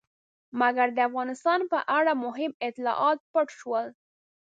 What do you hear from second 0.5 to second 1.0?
مګر د